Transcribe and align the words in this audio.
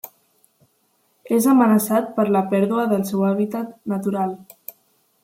És 1.35 1.47
amenaçat 1.51 2.09
per 2.15 2.25
la 2.37 2.43
pèrdua 2.55 2.87
del 2.95 3.05
seu 3.11 3.27
hàbitat 3.29 3.77
natural. 3.95 4.35